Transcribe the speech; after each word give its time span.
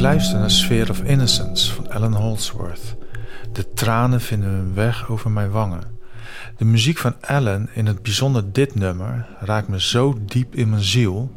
luister 0.00 0.38
naar 0.38 0.50
Sphere 0.50 0.90
of 0.90 1.02
Innocence 1.02 1.74
van 1.74 1.90
Alan 1.90 2.14
Holdsworth. 2.14 2.96
De 3.52 3.72
tranen 3.72 4.20
vinden 4.20 4.48
hun 4.48 4.74
weg 4.74 5.08
over 5.08 5.30
mijn 5.30 5.50
wangen. 5.50 5.82
De 6.56 6.64
muziek 6.64 6.98
van 6.98 7.14
Alan, 7.20 7.68
in 7.72 7.86
het 7.86 8.02
bijzonder 8.02 8.52
dit 8.52 8.74
nummer, 8.74 9.26
raakt 9.40 9.68
me 9.68 9.80
zo 9.80 10.18
diep 10.26 10.54
in 10.54 10.70
mijn 10.70 10.82
ziel. 10.82 11.32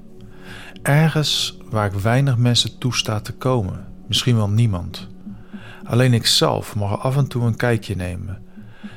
Ergens 0.81 1.57
waar 1.69 1.85
ik 1.85 1.99
weinig 1.99 2.37
mensen 2.37 2.77
toesta 2.77 3.19
te 3.19 3.33
komen, 3.33 3.85
misschien 4.07 4.35
wel 4.35 4.49
niemand. 4.49 5.07
Alleen 5.83 6.13
ik 6.13 6.25
zelf 6.25 6.75
mag 6.75 6.99
af 6.99 7.17
en 7.17 7.27
toe 7.27 7.43
een 7.43 7.55
kijkje 7.55 7.95
nemen. 7.95 8.41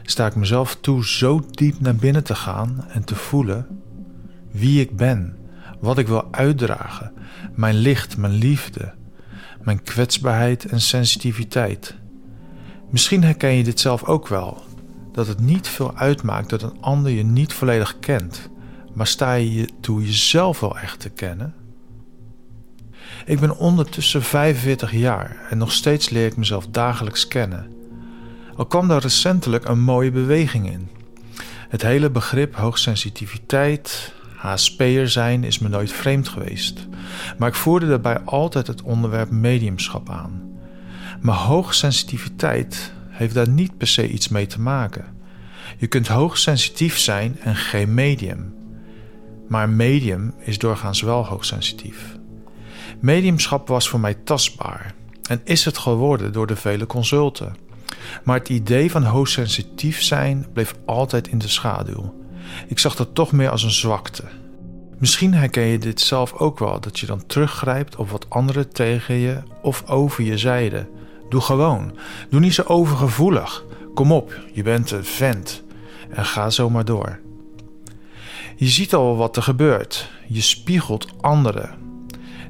Sta 0.03 0.27
ik 0.27 0.35
mezelf 0.35 0.77
toe 0.81 1.07
zo 1.07 1.45
diep 1.51 1.81
naar 1.81 1.97
binnen 1.97 2.25
te 2.25 2.35
gaan 2.35 2.85
en 2.89 3.05
te 3.05 3.15
voelen 3.15 3.67
wie 4.51 4.81
ik 4.81 4.97
ben, 4.97 5.37
wat 5.81 5.99
ik 5.99 6.07
wil 6.07 6.29
uitdragen, 6.31 7.13
mijn 7.55 7.75
licht, 7.75 8.17
mijn 8.17 8.33
liefde, 8.33 8.95
mijn 9.65 9.83
kwetsbaarheid 9.83 10.65
en 10.65 10.81
sensitiviteit. 10.81 11.95
Misschien 12.91 13.25
herken 13.25 13.53
je 13.53 13.65
dit 13.65 13.81
zelf 13.81 14.05
ook 14.05 14.29
wel, 14.29 14.63
dat 15.13 15.27
het 15.27 15.41
niet 15.41 15.69
veel 15.69 15.97
uitmaakt 15.97 16.51
dat 16.51 16.63
een 16.63 16.81
ander 16.81 17.13
je 17.13 17.25
niet 17.25 17.53
volledig 17.53 17.99
kent, 17.99 18.49
maar 18.93 19.07
sta 19.07 19.33
je 19.33 19.69
toe 19.81 20.05
jezelf 20.05 20.61
wel 20.61 20.79
echt 20.79 21.01
te 21.01 21.11
kennen? 21.11 21.55
Ik 23.25 23.41
ben 23.41 23.57
ondertussen 23.57 24.23
45 24.23 24.93
jaar 24.93 25.47
en 25.51 25.59
nog 25.59 25.73
steeds 25.73 26.11
leer 26.11 26.27
ik 26.27 26.37
mezelf 26.37 26.67
dagelijks 26.67 27.29
kennen. 27.29 27.73
Al 28.57 28.67
kwam 28.67 28.89
daar 28.89 29.01
recentelijk 29.01 29.69
een 29.69 29.81
mooie 29.81 30.11
beweging 30.11 30.71
in. 30.71 30.89
Het 31.69 31.83
hele 31.83 32.11
begrip 32.11 32.57
hoogsensitiviteit, 32.57 34.13
HSP'er 34.45 35.09
zijn 35.09 35.45
is 35.45 35.59
me 35.59 35.69
nooit 35.69 35.93
vreemd 35.93 36.29
geweest, 36.29 36.87
maar 37.39 37.49
ik 37.49 37.55
voerde 37.55 37.87
daarbij 37.87 38.19
altijd 38.21 38.67
het 38.67 38.83
onderwerp 38.83 39.31
mediumschap 39.31 40.11
aan. 40.11 40.43
Maar 41.21 41.35
hoogsensitiviteit 41.35 42.93
heeft 43.09 43.35
daar 43.35 43.49
niet 43.49 43.77
per 43.77 43.87
se 43.87 44.09
iets 44.09 44.29
mee 44.29 44.47
te 44.47 44.61
maken. 44.61 45.05
Je 45.77 45.87
kunt 45.87 46.09
hoogsensitief 46.09 46.99
zijn 46.99 47.41
en 47.41 47.57
geen 47.57 47.95
medium. 47.95 48.55
Maar 49.49 49.69
medium 49.69 50.35
is 50.39 50.59
doorgaans 50.59 51.01
wel 51.01 51.27
hoogsensitief. 51.27 52.19
Mediumschap 53.01 53.69
was 53.69 53.89
voor 53.89 54.01
mij 54.01 54.15
tastbaar 54.15 54.95
en 55.29 55.41
is 55.45 55.65
het 55.65 55.79
geworden 55.79 56.33
door 56.33 56.47
de 56.47 56.57
vele 56.57 56.87
consulten. 56.87 57.57
Maar 58.25 58.39
het 58.39 58.49
idee 58.49 58.91
van 58.91 59.05
hoogsensitief 59.05 60.03
zijn 60.03 60.47
bleef 60.53 60.75
altijd 60.87 61.29
in 61.29 61.39
de 61.39 61.49
schaduw. 61.49 62.24
Ik 62.69 62.79
zag 62.79 62.97
dat 62.97 63.15
toch 63.15 63.33
meer 63.33 63.51
als 63.51 63.63
een 63.63 63.71
zwakte. 63.71 64.25
Misschien 64.99 65.35
herken 65.35 65.63
je 65.63 65.79
dit 65.79 66.01
zelf 66.01 66.33
ook 66.33 66.59
wel, 66.59 66.81
dat 66.81 67.01
je 67.01 67.07
dan 67.07 67.27
teruggrijpt 67.27 67.97
op 67.97 68.11
wat 68.11 68.31
anderen 68.31 68.73
tegen 68.73 69.15
je 69.15 69.43
of 69.63 69.89
over 69.89 70.25
je 70.25 70.39
zeiden. 70.39 70.89
Doe 71.29 71.41
gewoon. 71.41 71.99
Doe 72.31 72.41
niet 72.41 72.55
zo 72.55 72.63
overgevoelig. 72.63 73.65
Kom 73.95 74.13
op, 74.13 74.41
je 74.53 74.63
bent 74.63 74.91
een 74.91 75.05
vent. 75.05 75.63
En 76.11 76.25
ga 76.25 76.51
zo 76.51 76.71
maar 76.71 76.85
door. 76.85 77.19
Je 78.57 78.69
ziet 78.69 78.95
al 78.95 79.17
wat 79.17 79.37
er 79.37 79.43
gebeurt. 79.43 80.11
Je 80.29 80.41
spiegelt 80.41 81.13
anderen. 81.21 81.75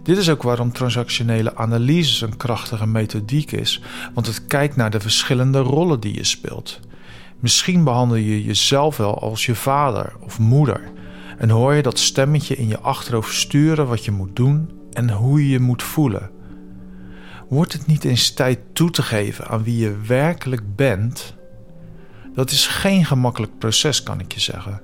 Dit 0.03 0.19
is 0.19 0.31
ook 0.31 0.43
waarom 0.43 0.73
transactionele 0.73 1.57
analyse 1.57 2.27
een 2.27 2.37
krachtige 2.37 2.87
methodiek 2.87 3.53
is, 3.53 3.81
want 4.15 4.27
het 4.27 4.47
kijkt 4.47 4.77
naar 4.77 4.91
de 4.91 5.01
verschillende 5.01 5.59
rollen 5.59 6.01
die 6.01 6.15
je 6.15 6.25
speelt. 6.25 6.81
Misschien 7.45 7.85
behandel 7.85 8.17
je 8.17 8.45
jezelf 8.45 8.97
wel 8.97 9.19
als 9.21 9.47
je 9.47 9.55
vader 9.55 10.13
of 10.21 10.39
moeder 10.39 10.81
en 11.39 11.51
hoor 11.51 11.75
je 11.75 11.83
dat 11.83 11.99
stemmetje 11.99 12.57
in 12.57 12.69
je 12.69 12.79
achterhoofd 12.79 13.35
sturen 13.35 13.87
wat 13.87 14.05
je 14.05 14.11
moet 14.11 14.37
doen 14.37 14.71
en 14.93 15.11
hoe 15.11 15.43
je 15.43 15.49
je 15.49 15.61
moet 15.61 15.83
voelen. 15.83 16.31
Wordt 17.49 17.73
het 17.73 17.87
niet 17.87 18.05
eens 18.05 18.31
tijd 18.31 18.59
toe 18.73 18.91
te 18.91 19.03
geven 19.03 19.47
aan 19.49 19.63
wie 19.63 19.77
je 19.77 19.97
werkelijk 20.07 20.77
bent? 20.77 21.35
Dat 22.35 22.51
is 22.51 22.67
geen 22.67 23.05
gemakkelijk 23.05 23.59
proces, 23.59 24.03
kan 24.03 24.21
ik 24.21 24.33
je 24.33 24.41
zeggen. 24.41 24.81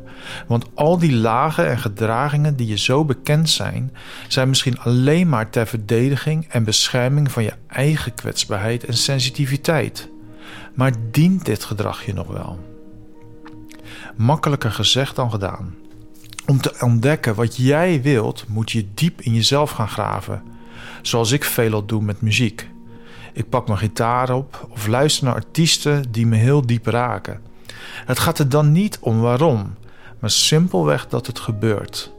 Want 0.47 0.67
al 0.75 0.99
die 0.99 1.13
lagen 1.13 1.69
en 1.69 1.79
gedragingen 1.79 2.57
die 2.57 2.67
je 2.67 2.79
zo 2.79 3.05
bekend 3.05 3.51
zijn, 3.51 3.93
zijn 4.29 4.49
misschien 4.49 4.79
alleen 4.79 5.29
maar 5.29 5.51
ter 5.51 5.67
verdediging 5.67 6.47
en 6.49 6.65
bescherming 6.65 7.33
van 7.33 7.43
je 7.43 7.53
eigen 7.67 8.15
kwetsbaarheid 8.15 8.85
en 8.85 8.97
sensitiviteit. 8.97 10.10
Maar 10.75 10.93
dient 11.11 11.45
dit 11.45 11.65
gedrag 11.65 12.05
je 12.05 12.13
nog 12.13 12.27
wel? 12.27 12.59
Makkelijker 14.17 14.73
gezegd 14.73 15.17
dan 15.17 15.31
gedaan. 15.31 15.75
Om 16.47 16.61
te 16.61 16.75
ontdekken 16.81 17.35
wat 17.35 17.57
jij 17.57 18.03
wilt, 18.03 18.45
moet 18.49 18.71
je 18.71 18.87
diep 18.95 19.21
in 19.21 19.35
jezelf 19.35 19.71
gaan 19.71 19.89
graven 19.89 20.43
zoals 21.03 21.33
ik 21.33 21.45
veelal 21.45 21.85
doe 21.85 22.03
met 22.03 22.21
muziek. 22.21 22.69
Ik 23.33 23.49
pak 23.49 23.67
mijn 23.67 23.79
gitaar 23.79 24.31
op 24.31 24.67
of 24.71 24.87
luister 24.87 25.25
naar 25.25 25.35
artiesten 25.35 26.05
die 26.11 26.27
me 26.27 26.37
heel 26.37 26.67
diep 26.67 26.87
raken. 26.87 27.41
Het 28.05 28.19
gaat 28.19 28.39
er 28.39 28.49
dan 28.49 28.73
niet 28.73 28.99
om 29.01 29.21
waarom, 29.21 29.75
maar 30.19 30.31
simpelweg 30.31 31.09
dat 31.09 31.27
het 31.27 31.39
gebeurt. 31.39 32.13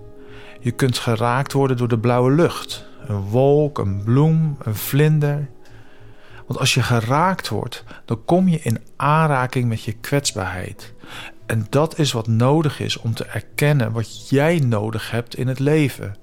Je 0.59 0.72
kunt 0.72 0.97
geraakt 0.97 1.53
worden 1.53 1.78
door 1.78 1.88
de 1.88 2.00
blauwe 2.00 2.31
lucht, 2.31 2.86
een 3.08 3.22
wolk, 3.22 3.78
een 3.78 4.03
bloem, 4.03 4.58
een 4.64 4.75
vlinder. 4.75 5.50
Want 6.51 6.63
als 6.63 6.73
je 6.73 6.84
geraakt 6.84 7.50
wordt, 7.50 7.84
dan 8.06 8.25
kom 8.25 8.47
je 8.47 8.59
in 8.59 8.84
aanraking 8.95 9.67
met 9.67 9.84
je 9.84 9.91
kwetsbaarheid. 9.91 10.94
En 11.45 11.66
dat 11.69 12.00
is 12.00 12.12
wat 12.12 12.28
nodig 12.28 12.79
is 12.79 12.97
om 12.97 13.13
te 13.13 13.25
erkennen 13.25 13.91
wat 13.91 14.29
jij 14.29 14.59
nodig 14.59 15.11
hebt 15.11 15.35
in 15.35 15.47
het 15.47 15.59
leven. 15.59 16.16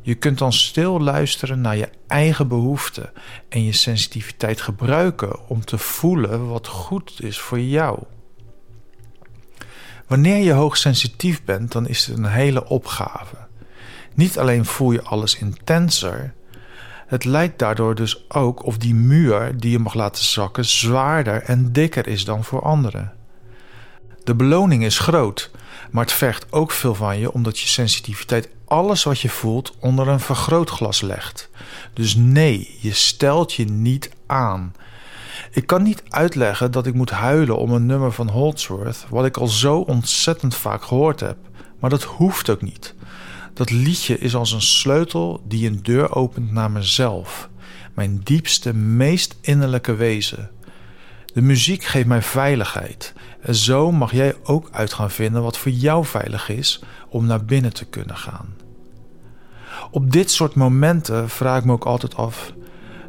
Je 0.00 0.14
kunt 0.14 0.38
dan 0.38 0.52
stil 0.52 1.00
luisteren 1.00 1.60
naar 1.60 1.76
je 1.76 1.88
eigen 2.06 2.48
behoeften 2.48 3.10
en 3.48 3.64
je 3.64 3.72
sensitiviteit 3.72 4.60
gebruiken 4.60 5.48
om 5.48 5.64
te 5.64 5.78
voelen 5.78 6.48
wat 6.48 6.66
goed 6.66 7.22
is 7.22 7.38
voor 7.38 7.60
jou. 7.60 8.02
Wanneer 10.06 10.44
je 10.44 10.52
hoogsensitief 10.52 11.44
bent, 11.44 11.72
dan 11.72 11.88
is 11.88 12.06
het 12.06 12.18
een 12.18 12.26
hele 12.26 12.68
opgave. 12.68 13.36
Niet 14.14 14.38
alleen 14.38 14.64
voel 14.64 14.92
je 14.92 15.02
alles 15.02 15.38
intenser, 15.38 16.34
het 17.14 17.24
lijkt 17.24 17.58
daardoor 17.58 17.94
dus 17.94 18.24
ook 18.30 18.64
of 18.64 18.78
die 18.78 18.94
muur 18.94 19.58
die 19.58 19.70
je 19.70 19.78
mag 19.78 19.94
laten 19.94 20.24
zakken 20.24 20.64
zwaarder 20.64 21.42
en 21.42 21.72
dikker 21.72 22.06
is 22.06 22.24
dan 22.24 22.44
voor 22.44 22.62
anderen. 22.62 23.12
De 24.24 24.34
beloning 24.34 24.84
is 24.84 24.98
groot, 24.98 25.50
maar 25.90 26.04
het 26.04 26.12
vergt 26.12 26.52
ook 26.52 26.70
veel 26.70 26.94
van 26.94 27.18
je 27.18 27.32
omdat 27.32 27.58
je 27.58 27.66
sensitiviteit 27.66 28.48
alles 28.64 29.04
wat 29.04 29.20
je 29.20 29.28
voelt 29.28 29.74
onder 29.80 30.08
een 30.08 30.20
vergrootglas 30.20 31.00
legt. 31.00 31.50
Dus 31.92 32.14
nee, 32.14 32.78
je 32.80 32.92
stelt 32.92 33.52
je 33.52 33.64
niet 33.64 34.10
aan. 34.26 34.74
Ik 35.50 35.66
kan 35.66 35.82
niet 35.82 36.02
uitleggen 36.08 36.70
dat 36.70 36.86
ik 36.86 36.94
moet 36.94 37.10
huilen 37.10 37.56
om 37.56 37.72
een 37.72 37.86
nummer 37.86 38.12
van 38.12 38.28
Holdsworth, 38.28 39.06
wat 39.08 39.24
ik 39.24 39.36
al 39.36 39.48
zo 39.48 39.78
ontzettend 39.78 40.54
vaak 40.54 40.84
gehoord 40.84 41.20
heb. 41.20 41.36
Maar 41.80 41.90
dat 41.90 42.02
hoeft 42.02 42.50
ook 42.50 42.62
niet. 42.62 42.94
Dat 43.54 43.70
liedje 43.70 44.18
is 44.18 44.34
als 44.34 44.52
een 44.52 44.62
sleutel 44.62 45.42
die 45.48 45.68
een 45.68 45.82
deur 45.82 46.14
opent 46.14 46.52
naar 46.52 46.70
mezelf, 46.70 47.48
mijn 47.94 48.20
diepste, 48.22 48.74
meest 48.74 49.36
innerlijke 49.40 49.94
wezen. 49.94 50.50
De 51.34 51.42
muziek 51.42 51.84
geeft 51.84 52.06
mij 52.06 52.22
veiligheid. 52.22 53.12
En 53.40 53.54
zo 53.54 53.92
mag 53.92 54.12
jij 54.12 54.34
ook 54.42 54.68
uit 54.72 54.92
gaan 54.92 55.10
vinden 55.10 55.42
wat 55.42 55.58
voor 55.58 55.72
jou 55.72 56.04
veilig 56.04 56.48
is 56.48 56.80
om 57.08 57.26
naar 57.26 57.44
binnen 57.44 57.72
te 57.72 57.84
kunnen 57.84 58.16
gaan. 58.16 58.54
Op 59.90 60.12
dit 60.12 60.30
soort 60.30 60.54
momenten 60.54 61.28
vraag 61.28 61.58
ik 61.58 61.64
me 61.64 61.72
ook 61.72 61.84
altijd 61.84 62.16
af: 62.16 62.52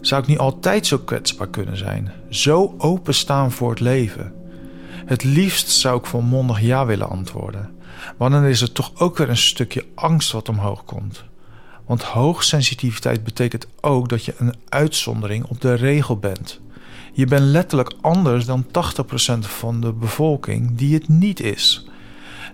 zou 0.02 0.22
ik 0.22 0.28
niet 0.28 0.38
altijd 0.38 0.88
zo 0.88 0.98
kwetsbaar 0.98 1.48
kunnen 1.48 1.78
zijn? 1.78 2.12
Zo 2.30 2.76
openstaan 2.78 3.52
voor 3.52 3.70
het 3.70 3.80
leven? 3.80 4.34
Het 5.05 5.23
liefst 5.23 5.69
zou 5.69 5.97
ik 5.97 6.05
volmondig 6.05 6.61
ja 6.61 6.85
willen 6.85 7.09
antwoorden. 7.09 7.69
Maar 8.17 8.29
dan 8.29 8.43
is 8.43 8.61
er 8.61 8.72
toch 8.72 8.91
ook 8.96 9.17
weer 9.17 9.29
een 9.29 9.37
stukje 9.37 9.85
angst 9.96 10.31
wat 10.31 10.49
omhoog 10.49 10.85
komt. 10.85 11.23
Want 11.85 12.03
hoogsensitiviteit 12.03 13.23
betekent 13.23 13.67
ook 13.81 14.09
dat 14.09 14.25
je 14.25 14.34
een 14.37 14.53
uitzondering 14.69 15.46
op 15.46 15.61
de 15.61 15.73
regel 15.73 16.17
bent. 16.17 16.61
Je 17.13 17.25
bent 17.25 17.43
letterlijk 17.43 17.93
anders 18.02 18.46
dan 18.46 18.66
80% 18.66 18.69
van 19.40 19.81
de 19.81 19.93
bevolking 19.93 20.78
die 20.78 20.93
het 20.93 21.07
niet 21.07 21.40
is. 21.40 21.90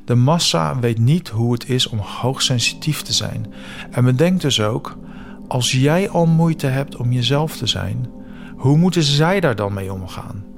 De 0.06 0.16
massa 0.16 0.80
weet 0.80 0.98
niet 0.98 1.30
hoe 1.30 1.54
het 1.54 1.70
is 1.70 1.88
om 1.88 1.98
hoogsensitief 1.98 3.02
te 3.02 3.14
zijn. 3.14 3.54
En 3.92 4.06
bedenk 4.06 4.42
dus 4.42 4.62
ook, 4.62 4.98
als 5.48 5.72
jij 5.72 6.10
al 6.10 6.26
moeite 6.26 6.68
hebt 6.68 6.96
om 6.96 7.12
jezelf 7.12 7.58
te 7.58 7.68
zijn, 7.68 8.10
hoe 8.56 8.78
moeten 8.78 9.04
zij 9.04 9.40
daar 9.40 9.56
dan 9.56 9.74
mee 9.74 9.94
omgaan? 9.94 10.51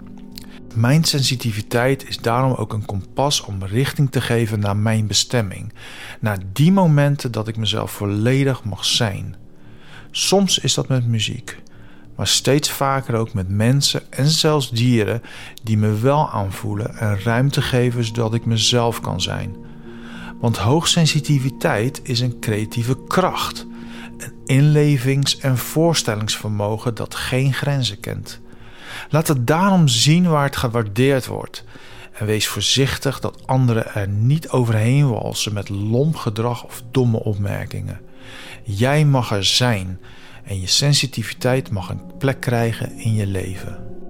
Mijn 0.73 1.03
sensitiviteit 1.03 2.07
is 2.07 2.17
daarom 2.17 2.53
ook 2.53 2.73
een 2.73 2.85
kompas 2.85 3.41
om 3.41 3.63
richting 3.63 4.11
te 4.11 4.21
geven 4.21 4.59
naar 4.59 4.77
mijn 4.77 5.07
bestemming, 5.07 5.73
naar 6.19 6.37
die 6.53 6.71
momenten 6.71 7.31
dat 7.31 7.47
ik 7.47 7.57
mezelf 7.57 7.91
volledig 7.91 8.63
mag 8.63 8.85
zijn. 8.85 9.35
Soms 10.11 10.59
is 10.59 10.73
dat 10.73 10.87
met 10.87 11.07
muziek, 11.07 11.61
maar 12.15 12.27
steeds 12.27 12.71
vaker 12.71 13.15
ook 13.15 13.33
met 13.33 13.49
mensen 13.49 14.01
en 14.11 14.27
zelfs 14.27 14.71
dieren 14.71 15.21
die 15.63 15.77
me 15.77 15.99
wel 15.99 16.29
aanvoelen 16.29 16.97
en 16.97 17.19
ruimte 17.21 17.61
geven 17.61 18.03
zodat 18.03 18.33
ik 18.33 18.45
mezelf 18.45 19.01
kan 19.01 19.21
zijn. 19.21 19.55
Want 20.39 20.57
hoogsensitiviteit 20.57 21.99
is 22.03 22.19
een 22.19 22.39
creatieve 22.39 22.97
kracht. 23.07 23.65
een 24.17 24.33
inlevings- 24.45 25.37
en 25.37 25.57
voorstellingsvermogen 25.57 26.95
dat 26.95 27.15
geen 27.15 27.53
grenzen 27.53 27.99
kent. 27.99 28.41
Laat 29.09 29.27
het 29.27 29.47
daarom 29.47 29.87
zien 29.87 30.29
waar 30.29 30.43
het 30.43 30.55
gewaardeerd 30.55 31.25
wordt. 31.25 31.63
En 32.13 32.25
wees 32.25 32.47
voorzichtig 32.47 33.19
dat 33.19 33.47
anderen 33.47 33.93
er 33.93 34.07
niet 34.07 34.49
overheen 34.49 35.09
walsen 35.09 35.53
met 35.53 35.69
lomp 35.69 36.15
gedrag 36.15 36.63
of 36.63 36.83
domme 36.91 37.19
opmerkingen. 37.19 37.99
Jij 38.63 39.05
mag 39.05 39.31
er 39.31 39.45
zijn 39.45 39.99
en 40.43 40.61
je 40.61 40.67
sensitiviteit 40.67 41.71
mag 41.71 41.89
een 41.89 42.17
plek 42.17 42.39
krijgen 42.39 42.97
in 42.97 43.13
je 43.13 43.27
leven. 43.27 44.02